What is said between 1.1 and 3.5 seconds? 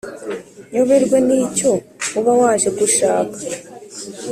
n’icyo uba waje gushaka